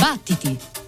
[0.00, 0.79] Battiti!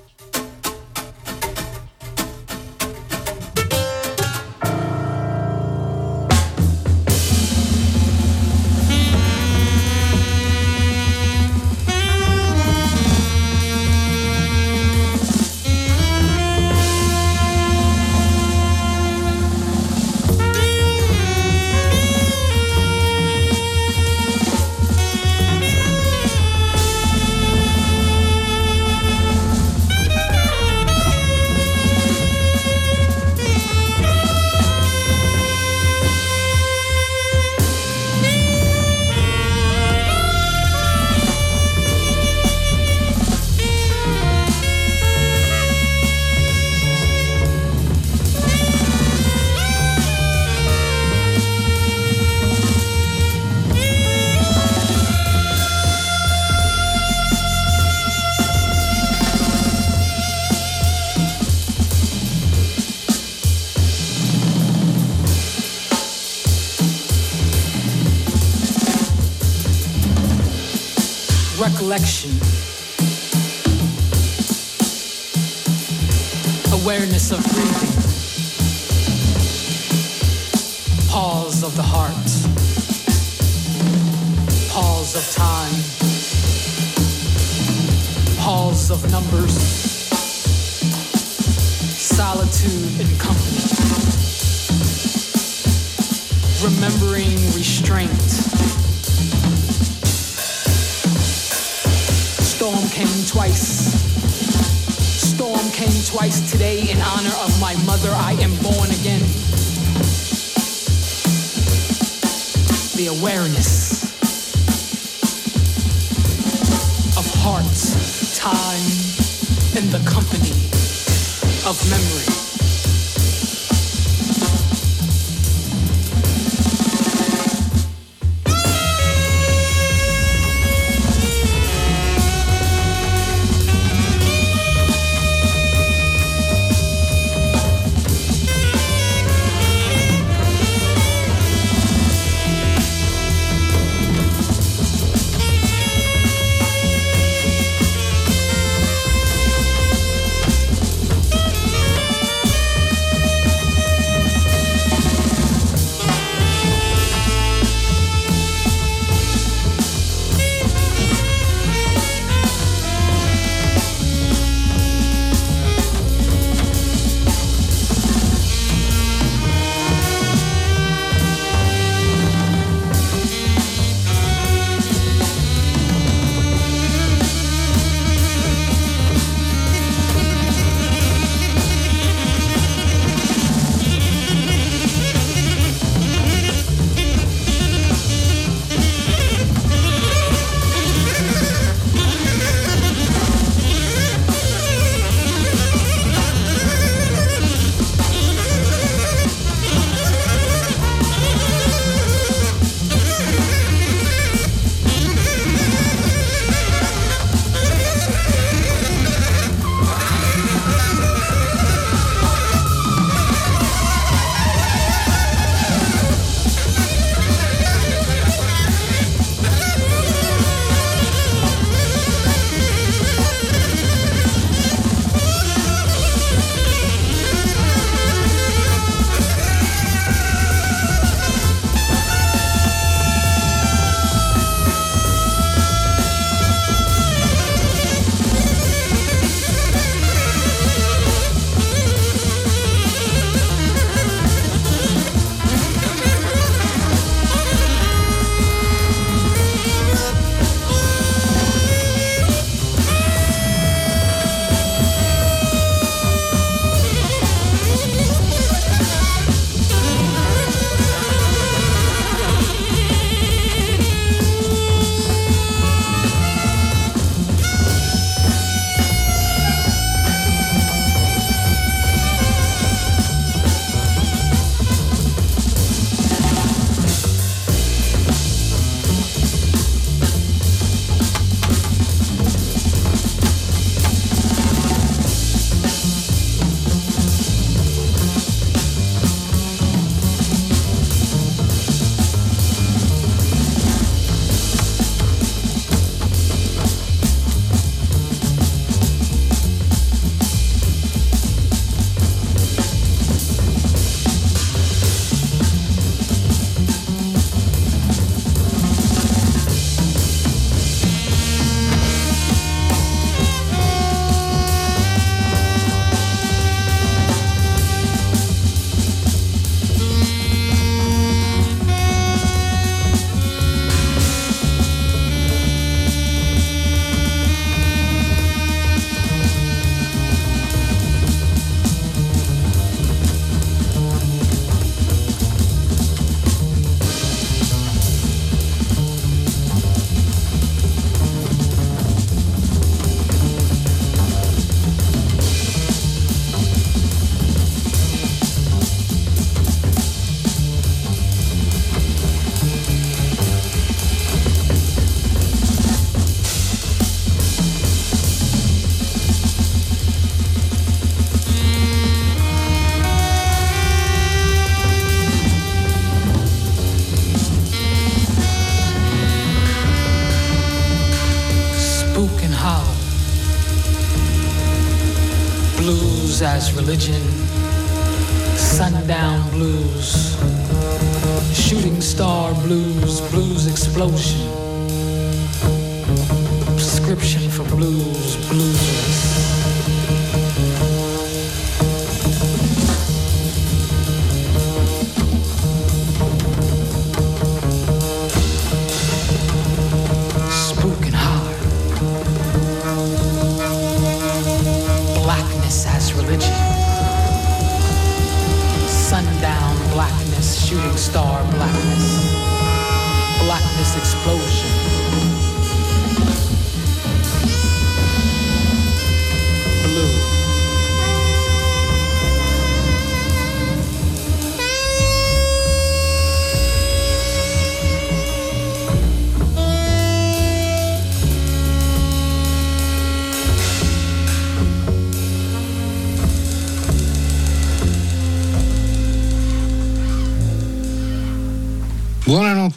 [376.62, 377.11] Religion,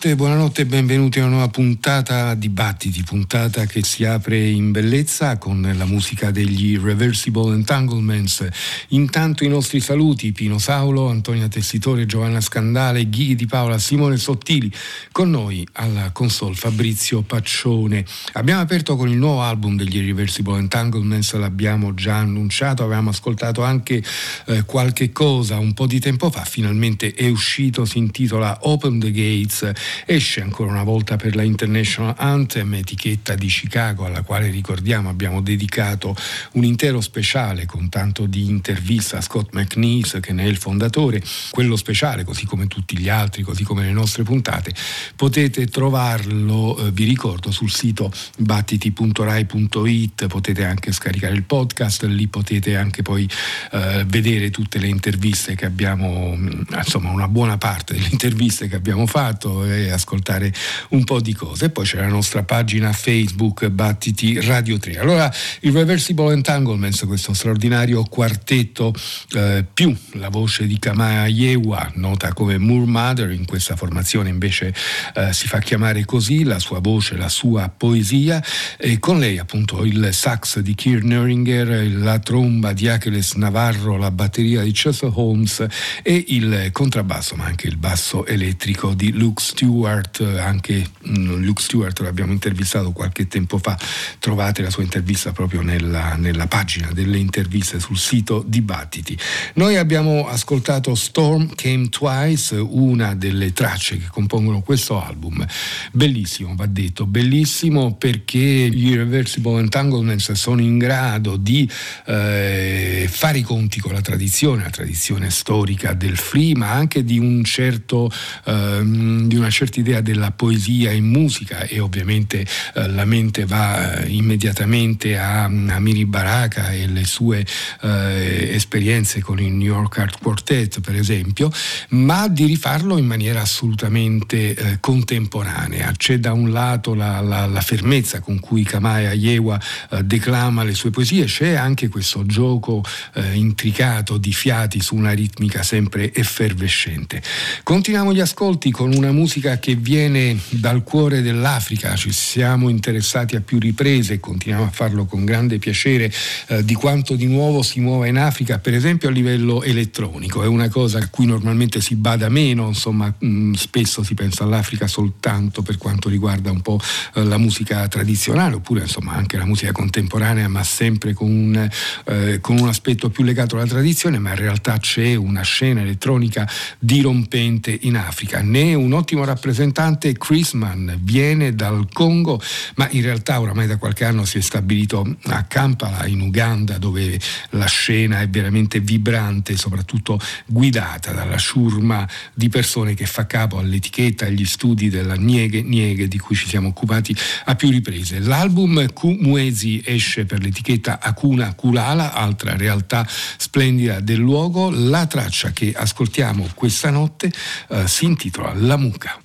[0.06, 5.40] Buonanotte, buonanotte e benvenuti a una nuova puntata Dibattiti, puntata che si apre in bellezza
[5.40, 8.48] con la musica degli Reversible Entanglements.
[8.90, 14.72] Intanto i nostri saluti, Pino Saulo, Antonia Tessitore, Giovanna Scandale, Ghighi Di Paola, Simone Sottili,
[15.12, 18.06] con noi alla console Fabrizio Paccione.
[18.34, 24.04] Abbiamo aperto con il nuovo album degli Reversible Entanglements, l'abbiamo già annunciato, avevamo ascoltato anche
[24.46, 29.10] eh, qualche cosa un po' di tempo fa, finalmente è uscito, si intitola Open the
[29.10, 29.74] Gates
[30.06, 35.42] esce ancora una volta per la International Anthem, etichetta di Chicago alla quale ricordiamo abbiamo
[35.42, 36.16] dedicato
[36.54, 41.22] un intero speciale con tanto di intervista a Scott McNeese che ne è il fondatore.
[41.50, 44.74] Quello speciale, così come tutti gli altri, così come le nostre puntate,
[45.16, 52.76] potete trovarlo, eh, vi ricordo, sul sito battiti.rai.it, potete anche scaricare il podcast, lì potete
[52.76, 53.30] anche poi
[53.72, 56.38] eh, vedere tutte le interviste che abbiamo,
[56.78, 60.52] insomma una buona parte delle interviste che abbiamo fatto fatto ascoltare
[60.89, 61.70] un po' di cose.
[61.70, 64.98] Poi c'è la nostra pagina Facebook Battiti Radio 3.
[64.98, 68.94] Allora, il Reversible Entanglements, questo straordinario quartetto
[69.34, 74.74] eh, più la voce di Kamaya Yewa, nota come Moor Mother, in questa formazione invece
[75.13, 78.44] eh, si fa chiamare così, la sua voce, la sua poesia,
[78.77, 84.12] e con lei appunto il sax di Keir Neringer, la tromba di Achilles Navarro, la
[84.12, 85.65] batteria di Chester Holmes
[86.01, 89.42] e il contrabbasso, ma anche il basso elettrico di Luke Luke
[89.75, 93.77] Stewart, anche mm, Luke Stewart l'abbiamo intervistato qualche tempo fa,
[94.20, 99.17] trovate la sua intervista proprio nella, nella pagina delle interviste sul sito Dibattiti.
[99.55, 105.46] Noi abbiamo ascoltato Storm Came Twice, una delle tracce che compongono questo album.
[105.91, 111.70] Bellissimo, va detto, bellissimo perché gli Irreversible Entanglements sono in grado di
[112.05, 117.20] eh, fare i conti con la tradizione, la tradizione storica del free, ma anche di
[117.20, 118.10] un certo
[118.46, 123.95] eh, di una certa idea della poesia in musica e ovviamente eh, la mente va
[123.95, 127.45] eh, immediatamente a, a Miri Baraka e le sue
[127.81, 131.51] eh, esperienze con il New York Art Quartet per esempio,
[131.89, 135.91] ma di rifarlo in maniera assolutamente eh, contemporanea.
[135.95, 139.60] C'è da un lato la, la, la fermezza con cui Kamaya Yewa
[139.91, 145.12] eh, declama le sue poesie, c'è anche questo gioco eh, intricato di fiati su una
[145.12, 147.22] ritmica sempre effervescente.
[147.63, 153.42] Continuiamo gli ascolti con una musica che viene dal cuore dell'Africa, ci siamo interessati a
[153.42, 156.12] più riprese e continuiamo a farlo con grande piacere
[156.48, 160.48] eh, di quanto di nuovo si muove in Africa, per esempio a livello elettronico, è
[160.48, 164.88] una cosa a cui normalmente si bada meno, insomma mh, mm, spesso si pensa all'Africa
[164.88, 166.80] soltanto per quanto riguarda un po'
[167.16, 171.70] eh, la musica tradizionale oppure insomma anche la musica contemporanea, ma sempre con un,
[172.06, 176.50] eh, con un aspetto più legato alla tradizione, ma in realtà c'è una scena elettronica
[176.80, 182.42] dirompente in Africa, né un ottimo rappresentante Chris Mann, viene dal Congo,
[182.75, 187.20] ma in realtà oramai da qualche anno si è stabilito a Kampala in Uganda dove
[187.51, 194.25] la scena è veramente vibrante, soprattutto guidata dalla ciurma di persone che fa capo all'etichetta
[194.25, 197.15] agli studi della Nieghe Nieghe di cui ci siamo occupati
[197.46, 198.20] a più riprese.
[198.20, 203.06] L'album Kumwezi esce per l'etichetta Akuna Kulala, altra realtà
[203.38, 204.70] splendida del luogo.
[204.72, 207.32] La traccia che ascoltiamo questa notte
[207.70, 209.25] eh, si intitola La Mucca.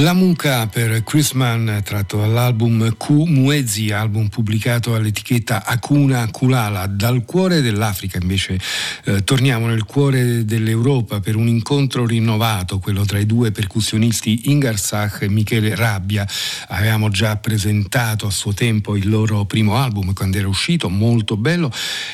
[0.00, 6.86] La Muca per Chris Mann tratto dall'album Q Muezi, album pubblicato all'etichetta Akuna Kulala.
[6.86, 8.58] Dal cuore dell'Africa invece
[9.04, 14.78] eh, torniamo nel cuore dell'Europa per un incontro rinnovato, quello tra i due percussionisti Ingar
[14.78, 16.26] Sach e Michele Rabbia.
[16.68, 21.70] Avevamo già presentato a suo tempo il loro primo album quando era uscito, molto bello,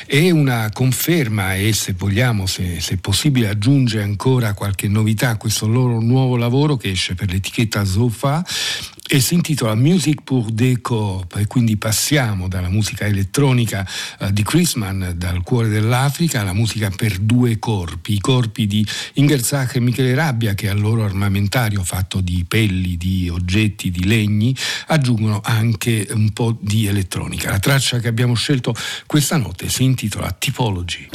[0.07, 5.69] e una conferma e se vogliamo, se, se possibile, aggiunge ancora qualche novità a questo
[5.69, 8.45] loro nuovo lavoro che esce per l'etichetta Rita Zofa
[9.09, 13.87] e si intitola Music pour des corps e quindi passiamo dalla musica elettronica
[14.21, 19.77] uh, di Chrisman dal cuore dell'Africa alla musica per due corpi, i corpi di Ingerzach
[19.77, 24.57] e Michele Rabbia che al loro armamentario fatto di pelli, di oggetti, di legni
[24.87, 27.51] aggiungono anche un po' di elettronica.
[27.51, 28.75] La traccia che abbiamo scelto
[29.07, 31.09] questa notte si intitola Typology.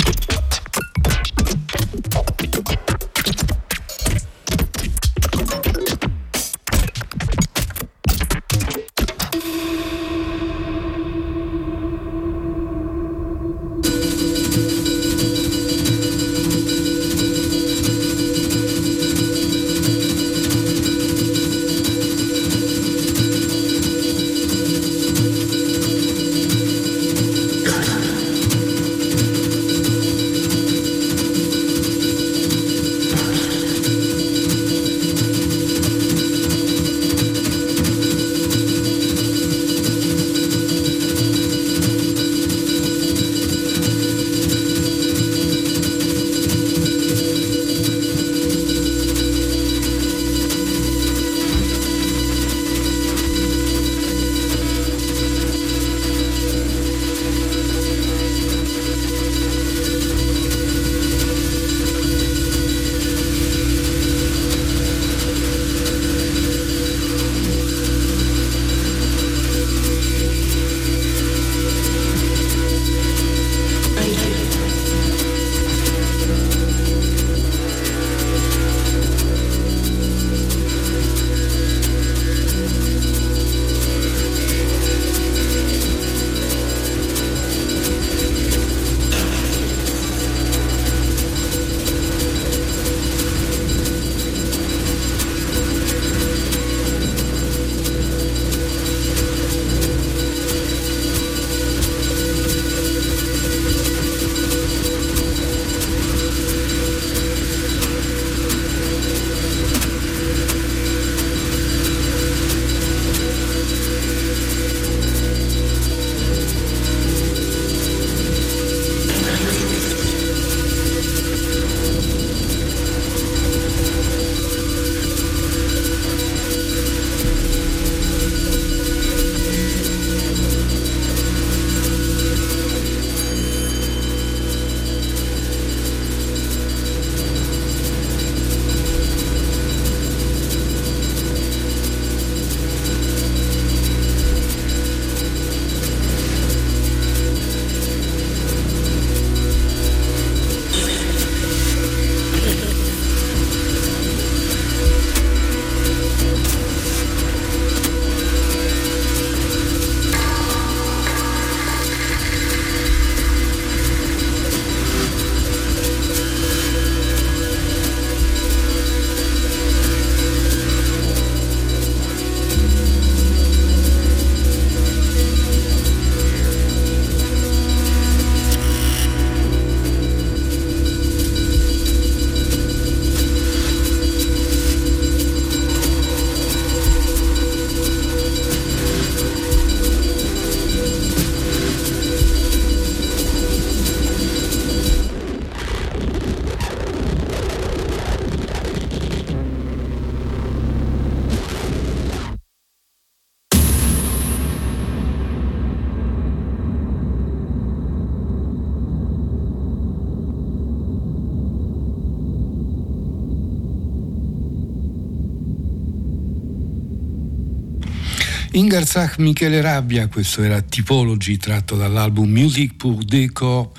[218.53, 223.71] Ingarzach Michele Rabbia, questo era Typology tratto dall'album Music pour Deco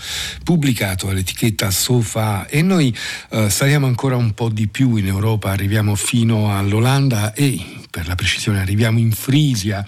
[0.45, 2.47] pubblicato all'etichetta Sofa.
[2.49, 2.97] E noi
[3.33, 8.15] eh, saliamo ancora un po' di più in Europa, arriviamo fino all'Olanda e per la
[8.15, 9.85] precisione arriviamo in Frisia,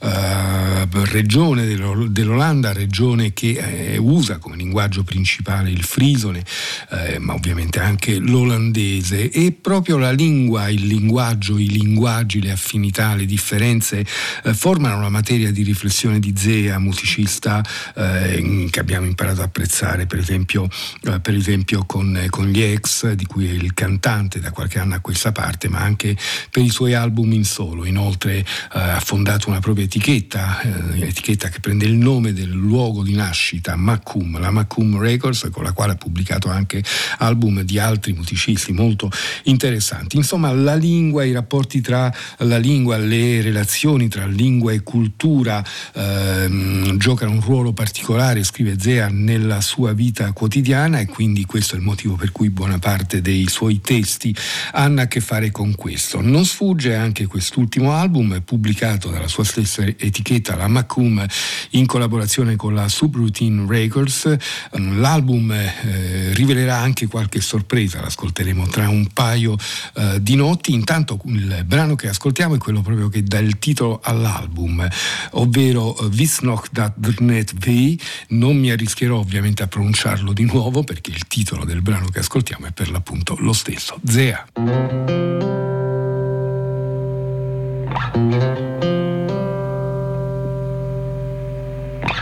[0.00, 6.44] eh, regione dell'Olanda, regione che eh, usa come linguaggio principale il frisone,
[6.90, 13.16] eh, ma ovviamente anche l'olandese e proprio la lingua, il linguaggio, i linguaggi, le affinità,
[13.16, 14.06] le differenze
[14.44, 17.64] eh, formano una materia di riflessione di Zea, musicista
[17.96, 20.68] eh, che abbiamo imparato a apprezzare per esempio,
[21.02, 24.94] eh, per esempio con, con, gli ex, di cui è il cantante da qualche anno
[24.94, 26.16] a questa parte, ma anche
[26.50, 27.84] per i suoi album in solo.
[27.84, 33.02] Inoltre eh, ha fondato una propria etichetta, eh, etichetta che prende il nome del luogo
[33.02, 36.82] di nascita, Macum, la Macum Records, con la quale ha pubblicato anche
[37.18, 39.10] album di altri musicisti molto
[39.44, 40.16] interessanti.
[40.16, 46.96] Insomma, la lingua, i rapporti tra la lingua, le relazioni tra lingua e cultura ehm,
[46.98, 51.84] giocano un ruolo particolare, scrive Zea, nella sua vita quotidiana e quindi questo è il
[51.84, 54.34] motivo per cui buona parte dei suoi testi
[54.72, 56.20] hanno a che fare con questo.
[56.20, 61.24] Non sfugge anche quest'ultimo album pubblicato dalla sua stessa etichetta, la Macum,
[61.70, 64.36] in collaborazione con la Subroutine Records.
[64.72, 69.56] L'album eh, rivelerà anche qualche sorpresa, l'ascolteremo tra un paio
[69.94, 70.72] eh, di notti.
[70.72, 74.86] Intanto il brano che ascoltiamo è quello proprio che dà il titolo all'album,
[75.32, 78.00] ovvero Vis eh, dat net V.
[78.28, 82.66] Non mi arrischerò ovviamente a pronunciarlo di nuovo perché il titolo del brano che ascoltiamo
[82.66, 84.46] è per l'appunto lo stesso, Zea.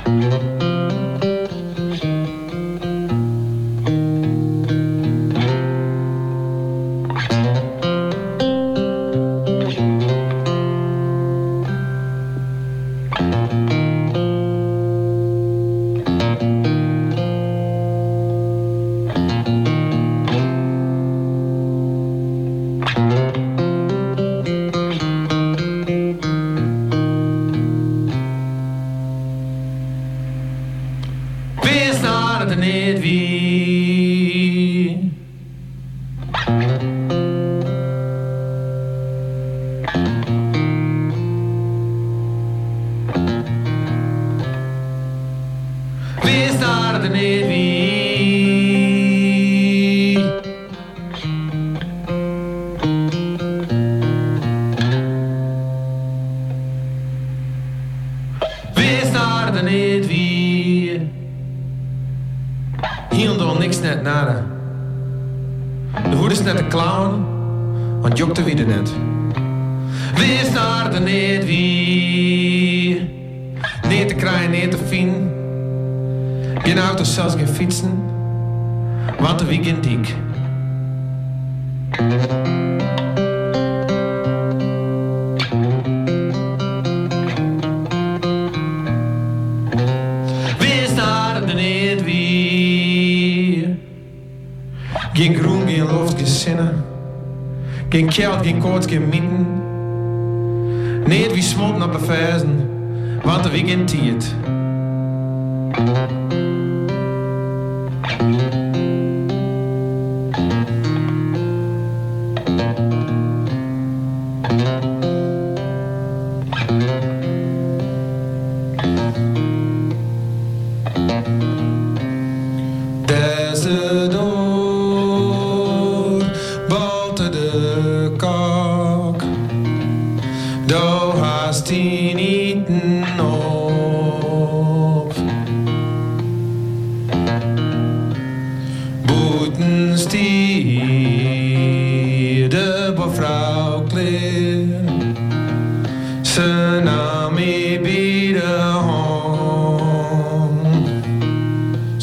[0.09, 0.78] Kjeld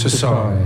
[0.09, 0.64] to.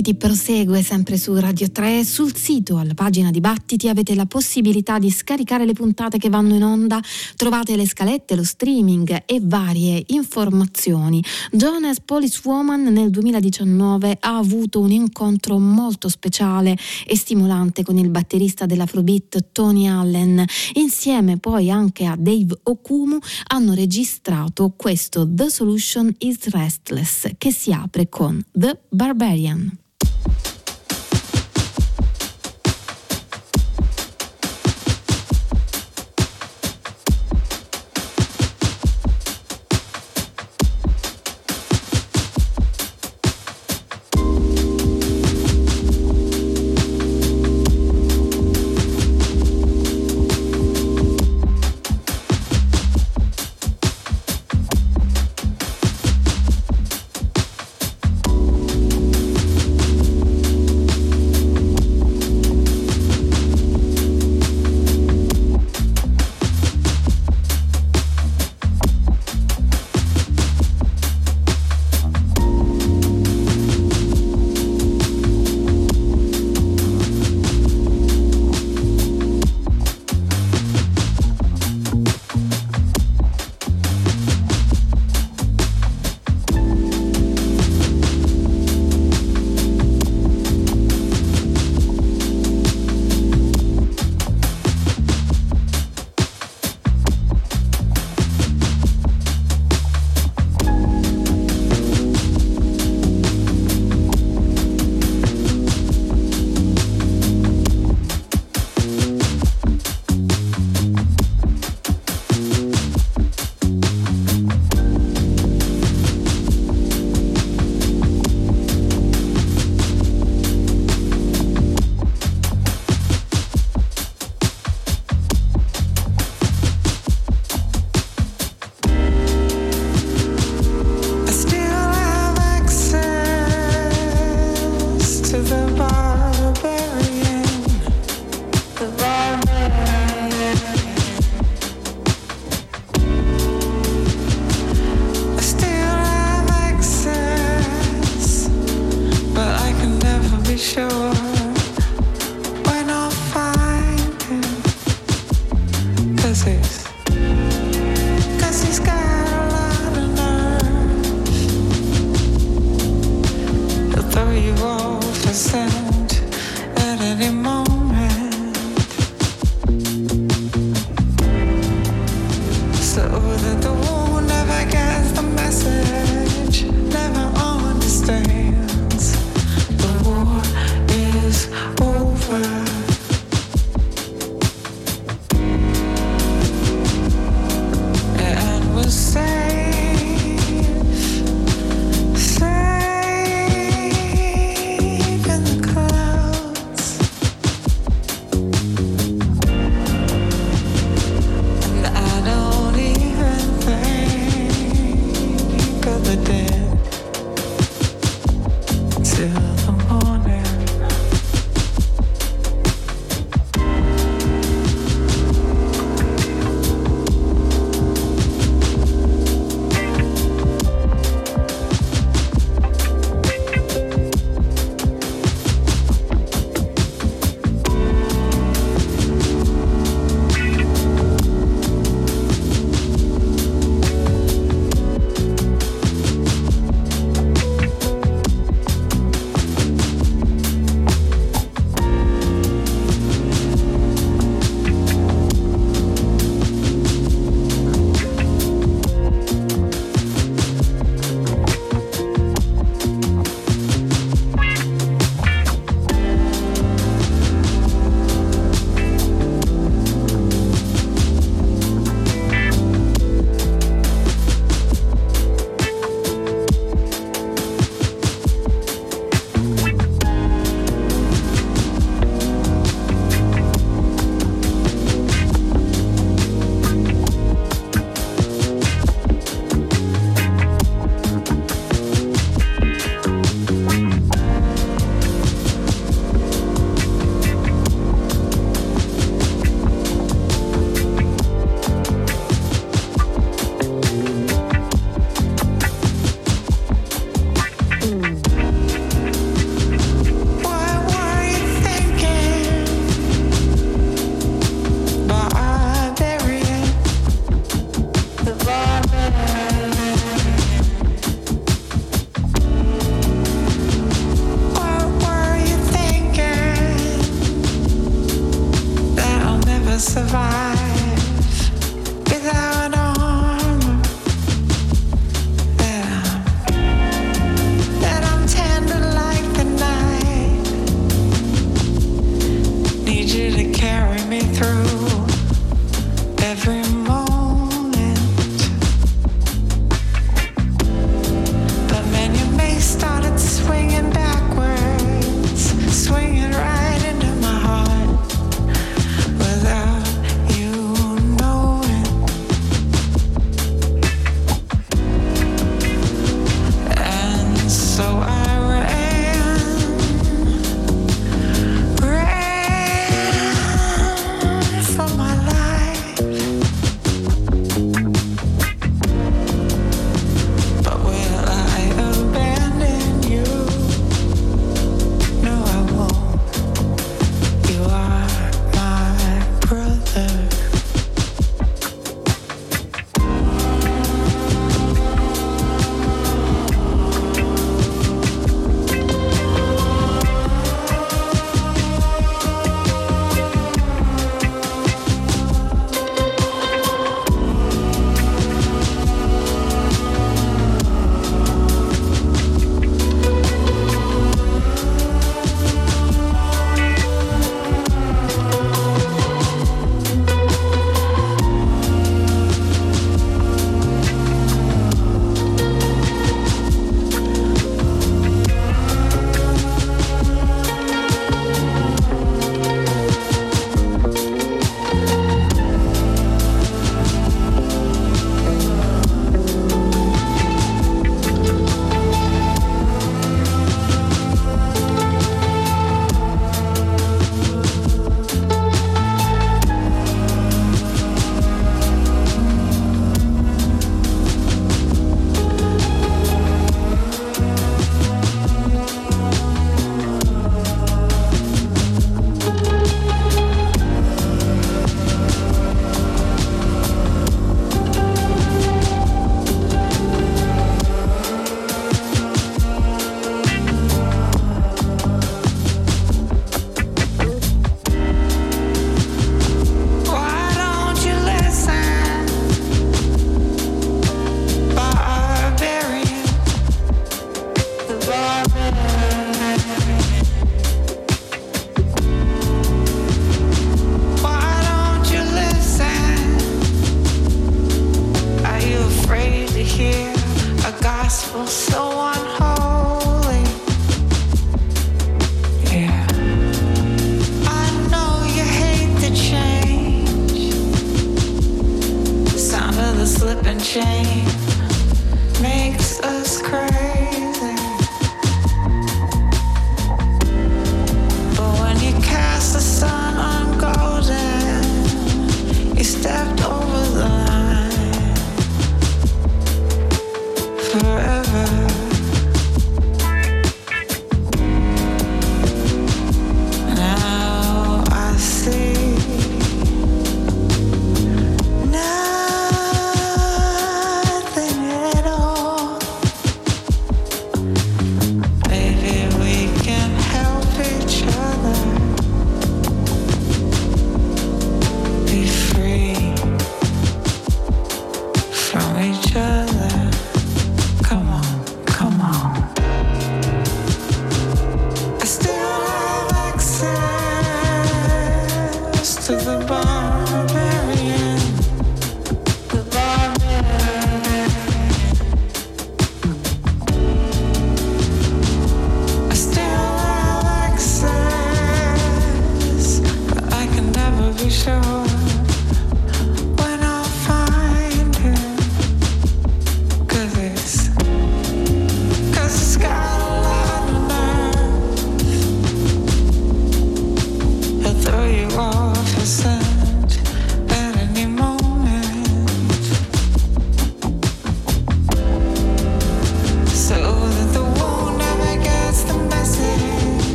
[0.00, 2.04] Notte di battiti prosegue sempre su Radio 3.
[2.04, 6.54] Sul sito, alla pagina di battiti, avete la possibilità di scaricare le puntate che vanno
[6.54, 7.00] in onda.
[7.36, 11.22] Trovate le scalette, lo streaming e varie informazioni.
[11.52, 18.66] Jonas Policewoman nel 2019 ha avuto un incontro molto speciale e stimolante con il batterista
[18.66, 20.44] dell'Afrobeat Tony Allen.
[20.74, 27.72] Insieme poi anche a Dave Okumu hanno registrato questo The Solution is Restless che si
[27.72, 29.88] apre con The Barbarian.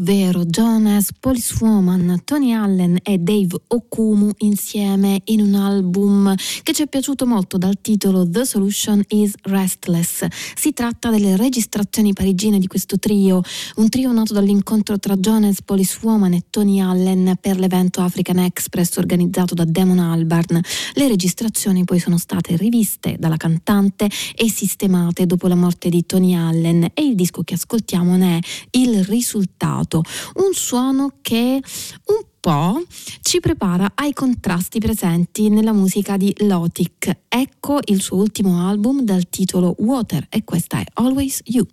[0.00, 6.86] Ovvero Jonas, Policewoman, Tony Allen e Dave Okumu insieme in un album che ci è
[6.86, 10.26] piaciuto molto dal titolo The Solution is Restless.
[10.54, 13.42] Si tratta delle registrazioni parigine di questo trio,
[13.76, 19.54] un trio nato dall'incontro tra Jonas, Policewoman e Tony Allen per l'evento African Express organizzato
[19.54, 20.60] da Damon Albarn.
[20.94, 26.34] Le registrazioni poi sono state riviste dalla cantante e sistemate dopo la morte di Tony
[26.34, 31.60] Allen e il disco che ascoltiamo ne è il risultato, un suono che
[32.04, 32.82] un po'
[33.20, 37.18] ci prepara ai contrasti presenti nella musica di Lotic.
[37.28, 41.66] Ecco il suo ultimo album dal titolo Water e questa è Always You.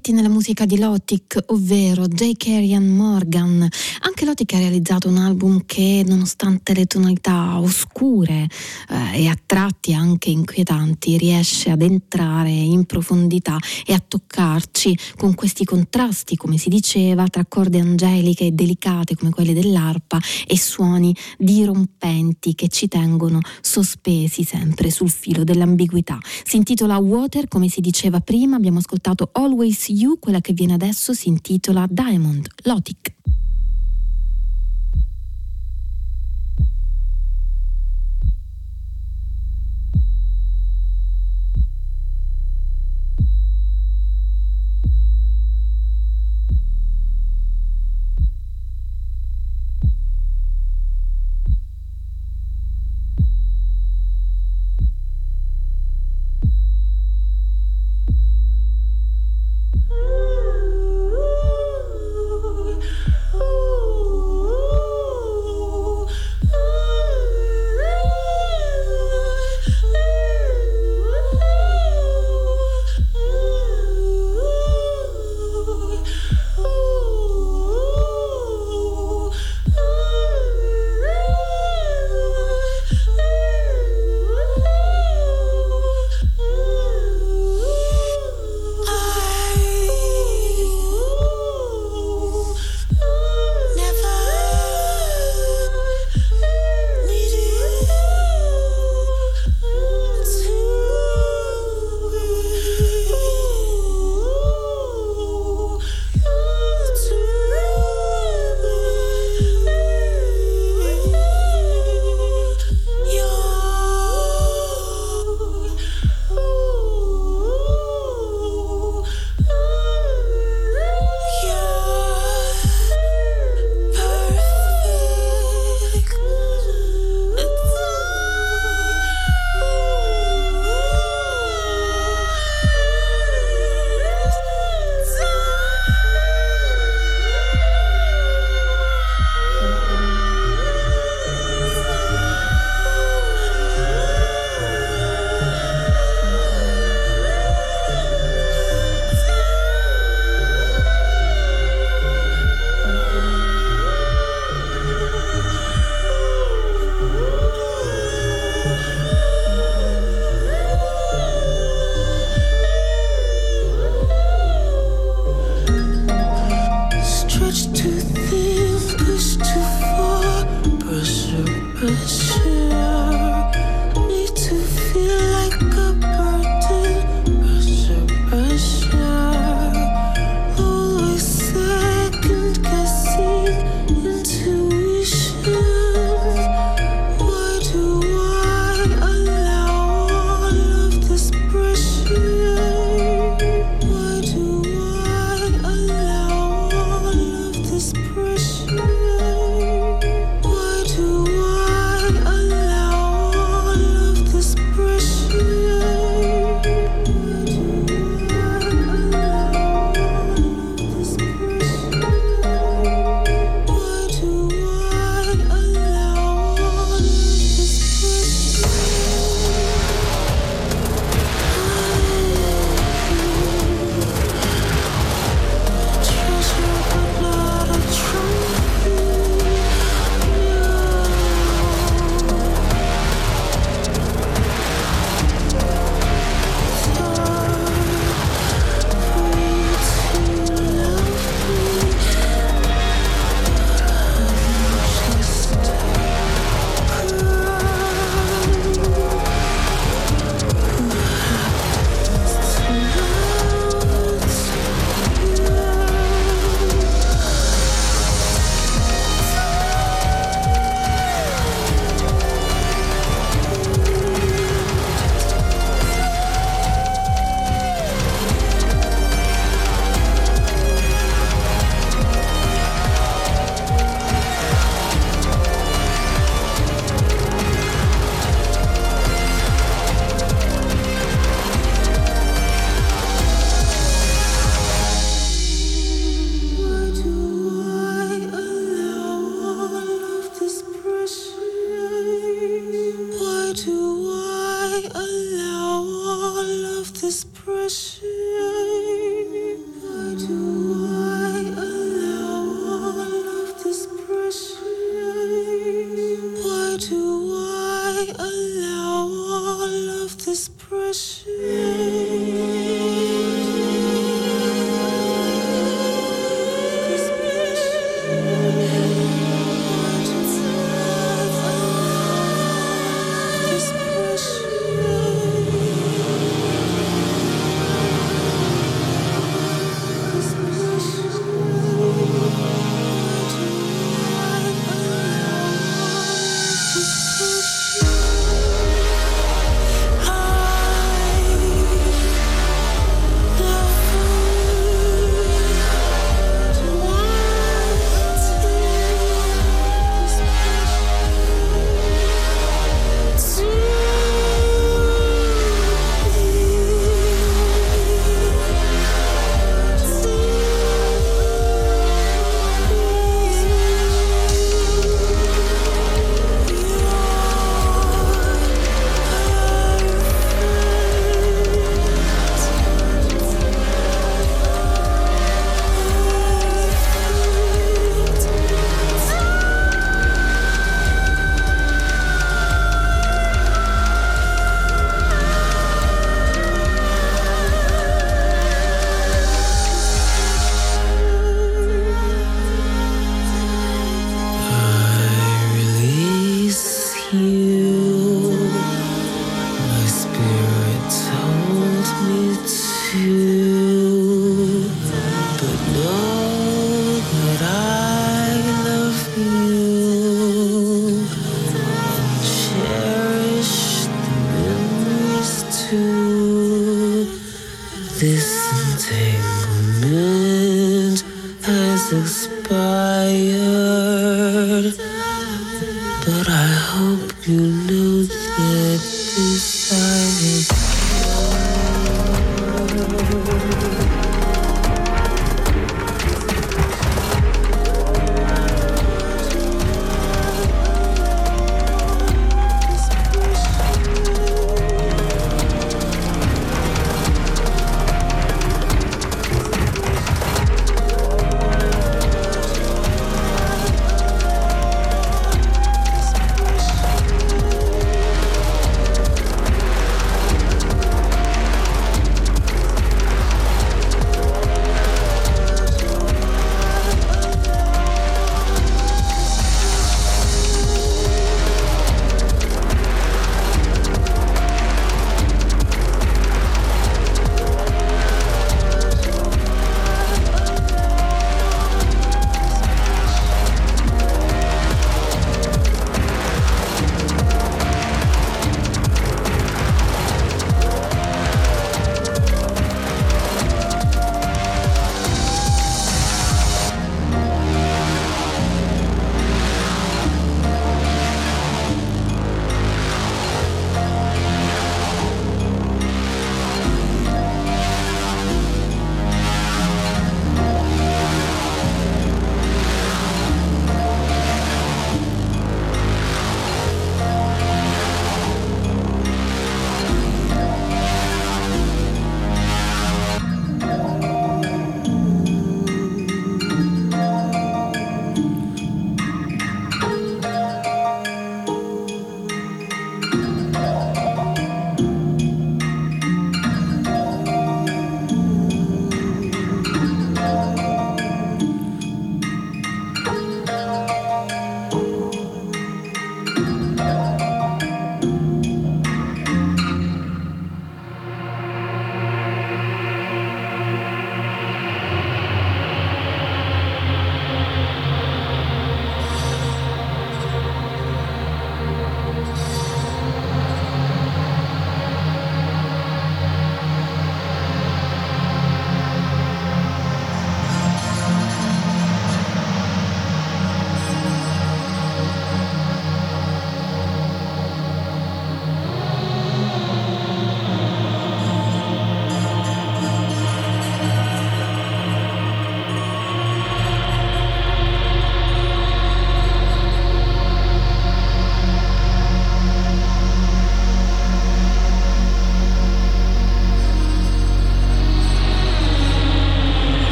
[0.00, 2.32] Conflitti nella musica di Lotic, ovvero J.
[2.36, 3.68] Carrian Morgan.
[4.40, 8.48] Anche Lotic ha realizzato un album che, nonostante le tonalità oscure
[8.88, 15.34] eh, e a tratti anche inquietanti, riesce ad entrare in profondità e a toccarci con
[15.34, 21.14] questi contrasti, come si diceva, tra corde angeliche e delicate come quelle dell'arpa e suoni
[21.36, 26.18] dirompenti che ci tengono sospesi sempre sul filo dell'ambiguità.
[26.44, 31.12] Si intitola Water, come si diceva prima, abbiamo ascoltato Always You, quella che viene adesso
[31.12, 33.18] si intitola Diamond, Lotic.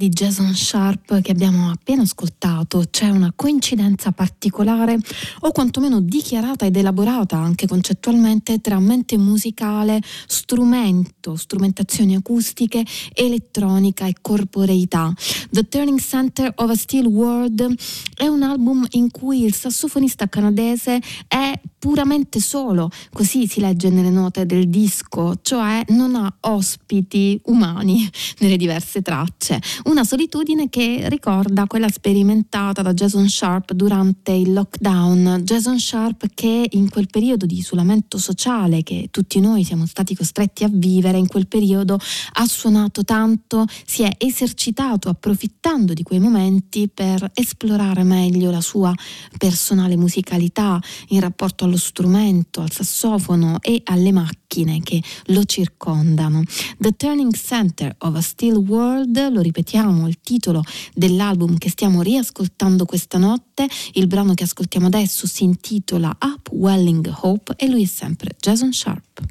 [0.00, 4.96] Di Jason Sharp che abbiamo appena ascoltato c'è una coincidenza particolare
[5.40, 12.82] o quantomeno dichiarata ed elaborata anche concettualmente tra mente musicale, strumento, strumentazioni acustiche,
[13.12, 15.12] elettronica e corporeità.
[15.50, 17.74] The Turning Center of a Still World
[18.16, 20.98] è un album in cui il sassofonista canadese
[21.28, 28.08] è puramente solo, così si legge nelle note del disco, cioè non ha ospiti umani
[28.40, 29.60] nelle diverse tracce.
[29.84, 35.40] Una solitudine che ricorda quella sperimentata da Jason Sharp durante il lockdown.
[35.42, 40.64] Jason Sharp che in quel periodo di isolamento sociale che tutti noi siamo stati costretti
[40.64, 41.98] a vivere, in quel periodo
[42.34, 48.92] ha suonato tanto, si è esercitato approfittando di quei momenti per esplorare meglio la sua
[49.38, 50.78] personale musicalità
[51.08, 56.42] in rapporto allo strumento, al sassofono e alle macchine che lo circondano.
[56.76, 60.62] The Turning Center of a Still World, lo ripetiamo, il titolo
[60.92, 67.54] dell'album che stiamo riascoltando questa notte, il brano che ascoltiamo adesso si intitola Upwelling Hope
[67.56, 69.22] e lui è sempre Jason Sharp.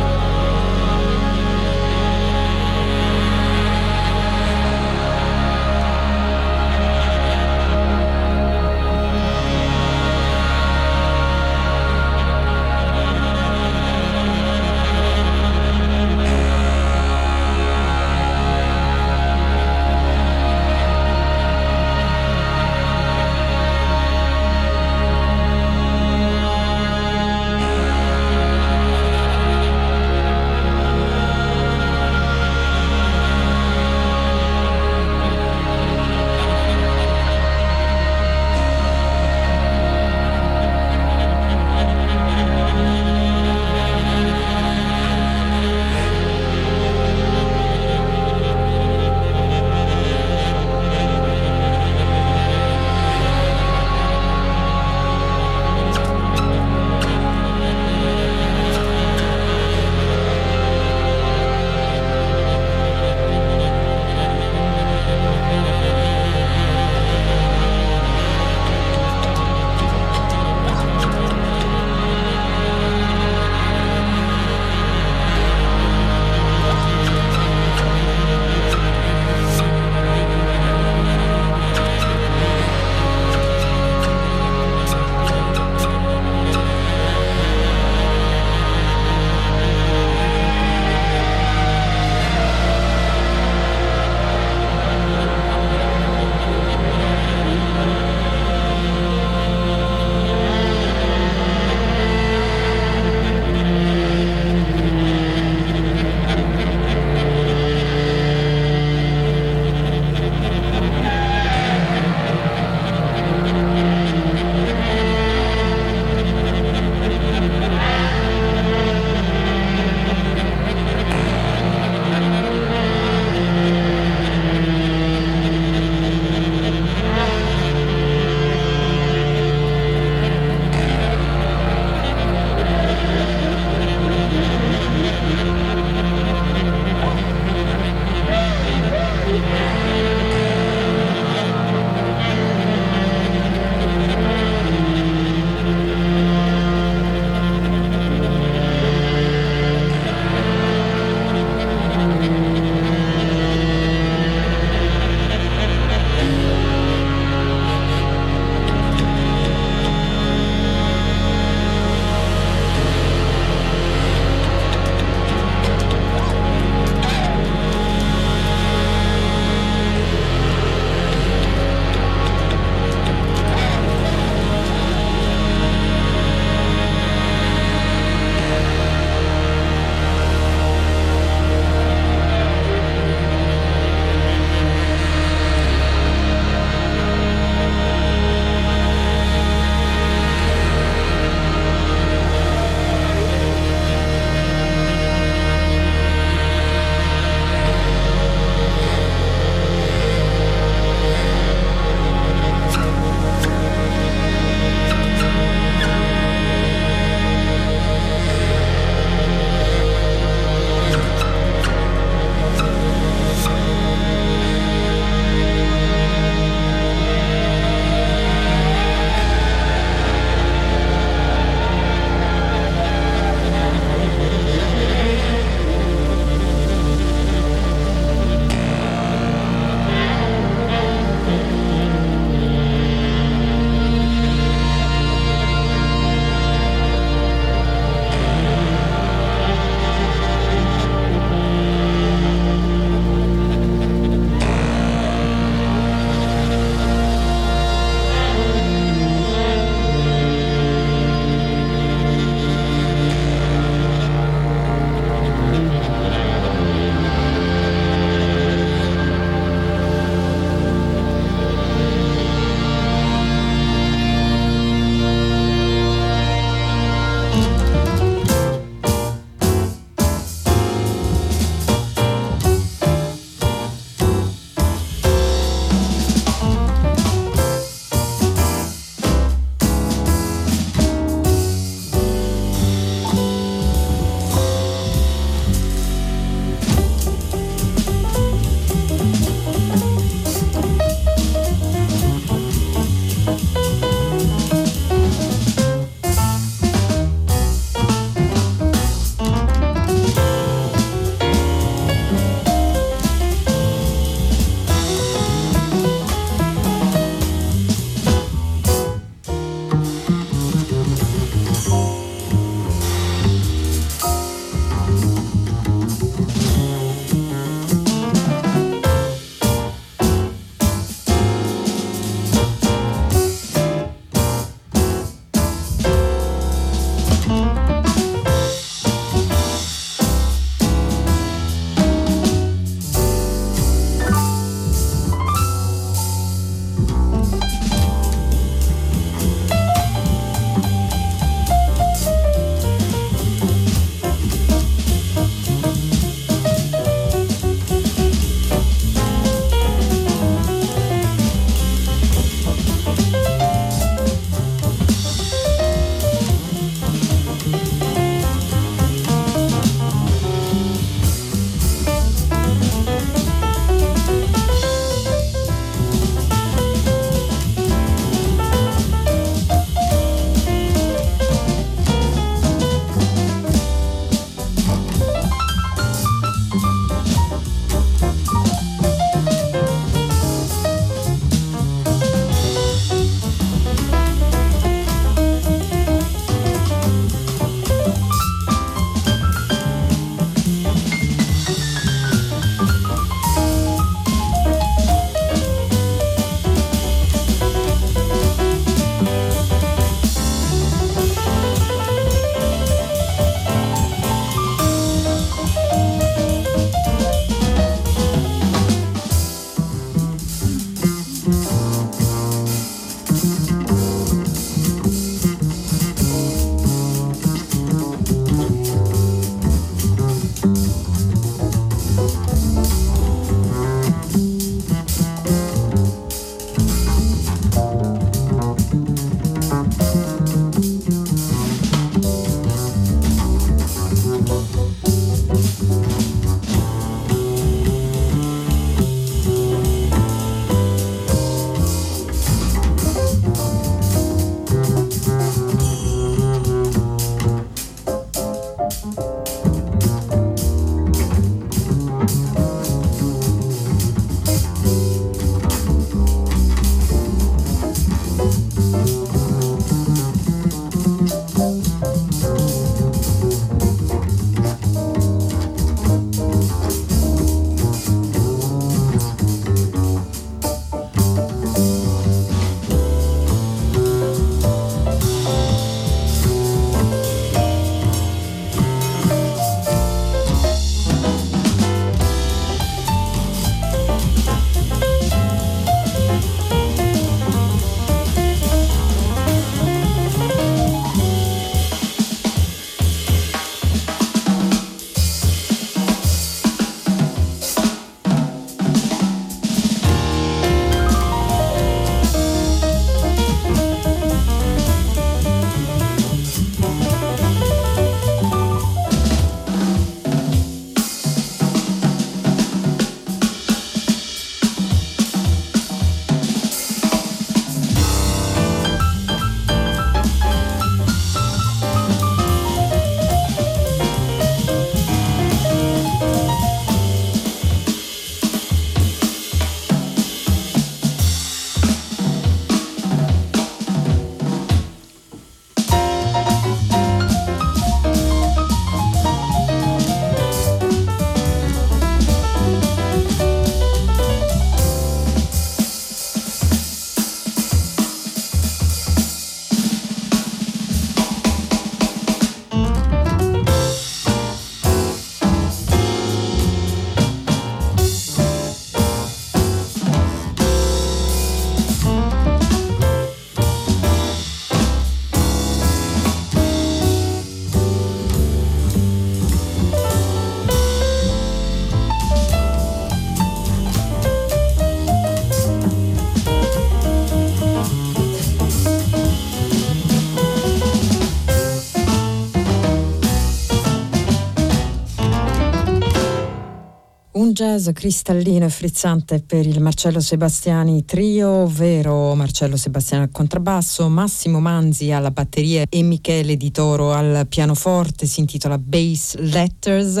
[587.34, 594.38] Jazz cristallino e frizzante per il Marcello Sebastiani trio, ovvero Marcello Sebastiani al contrabbasso, Massimo
[594.38, 600.00] Manzi alla batteria e Michele Di Toro al pianoforte, si intitola Bass Letters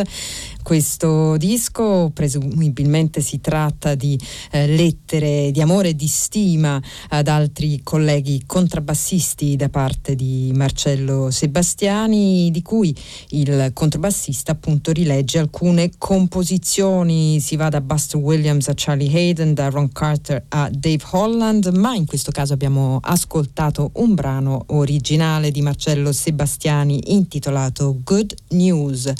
[0.64, 2.10] questo disco.
[2.12, 4.18] Presumibilmente si tratta di
[4.50, 11.30] eh, lettere di amore e di stima ad altri colleghi contrabbassisti da parte di Marcello
[11.30, 12.96] Sebastiani, di cui
[13.28, 17.38] il contrabbassista appunto rilegge alcune composizioni.
[17.40, 21.94] Si va da Buster Williams a Charlie Hayden, da Ron Carter a Dave Holland, ma
[21.94, 29.12] in questo caso abbiamo ascoltato un brano originale di Marcello Sebastiani intitolato Good News.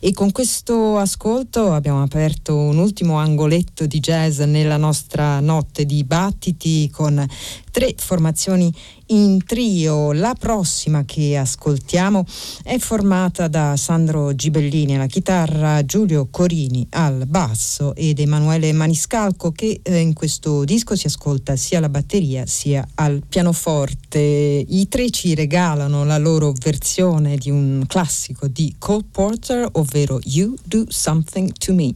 [0.00, 6.04] E con questo ascolto abbiamo aperto un ultimo angoletto di jazz nella nostra notte di
[6.04, 7.26] battiti con
[7.70, 8.72] tre formazioni
[9.06, 10.12] in trio.
[10.12, 12.24] La prossima che ascoltiamo
[12.62, 19.80] è formata da Sandro Gibellini alla chitarra, Giulio Corini al basso ed Emanuele Maniscalco che
[19.82, 24.18] eh, in questo disco si ascolta sia alla batteria sia al pianoforte.
[24.18, 30.54] I tre ci regalano la loro versione di un classico di Cole Porter, ovvero You
[30.64, 31.92] Do Something to Me.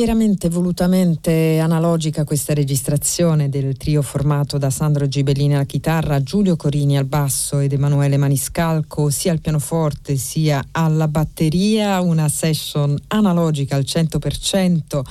[0.00, 6.96] Fieramente, volutamente analogica questa registrazione del trio formato da Sandro Gibellini alla chitarra, Giulio Corini
[6.96, 13.82] al basso ed Emanuele Maniscalco sia al pianoforte sia alla batteria, una session analogica al
[13.82, 15.02] 100%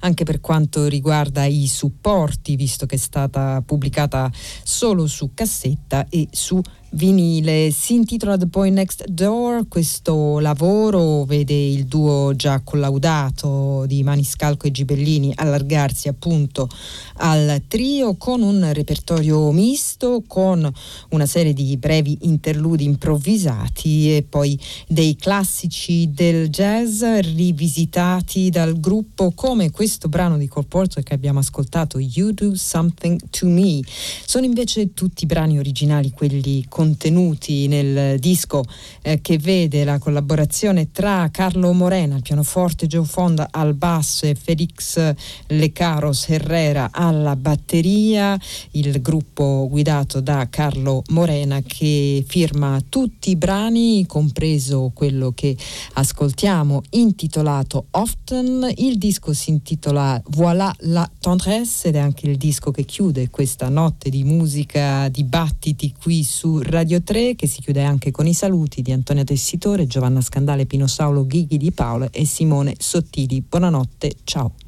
[0.00, 4.30] anche per quanto riguarda i supporti, visto che è stata pubblicata
[4.62, 6.60] solo su cassetta e su
[6.90, 7.70] vinile.
[7.70, 14.66] Si intitola The Boy Next Door, questo lavoro vede il duo già collaudato di Maniscalco
[14.66, 16.68] e Gibellini allargarsi appunto
[17.16, 20.70] al trio con un repertorio misto, con
[21.10, 29.32] una serie di brevi interludi improvvisati e poi dei classici del jazz rivisitati dal gruppo
[29.32, 33.80] come questo brano di Cole Porter che abbiamo ascoltato, You Do Something to Me.
[34.24, 38.64] Sono invece tutti brani originali, quelli contenuti nel disco
[39.02, 44.34] eh, che vede la collaborazione tra Carlo Morena al pianoforte, Joe Fonda al basso e
[44.34, 45.14] Felix
[45.46, 48.38] Lecaros Herrera alla batteria,
[48.72, 55.56] il gruppo guidato da Carlo Morena che firma tutti i brani, compreso quello che
[55.94, 58.72] ascoltiamo intitolato Often.
[58.76, 63.68] Il disco si intitola Voilà la tendresse ed è anche il disco che chiude questa
[63.68, 68.82] notte di musica, dibattiti qui su Radio 3 che si chiude anche con i saluti
[68.82, 73.42] di Antonia Tessitore, Giovanna Scandale, Pino Saulo, Ghighi di Paolo e Simone Sottili.
[73.46, 74.67] Buonanotte, ciao.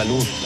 [0.00, 0.39] salud.